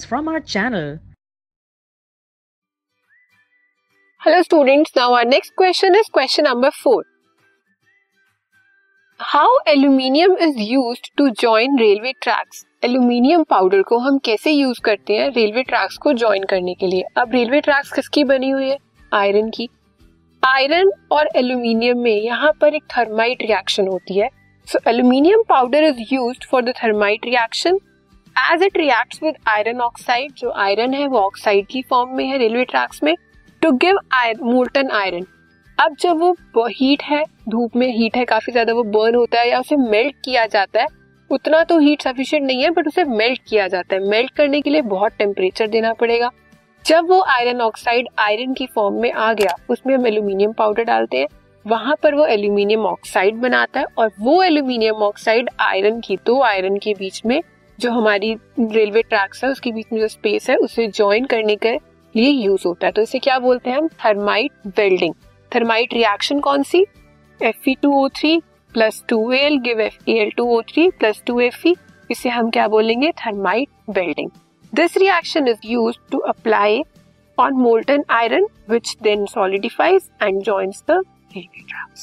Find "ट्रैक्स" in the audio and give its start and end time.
15.62-15.96, 17.60-17.92, 32.64-33.02, 59.02-59.42